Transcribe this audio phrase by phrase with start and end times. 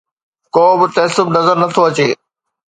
[0.55, 2.07] ڪوبه تعصب نظر نٿو اچي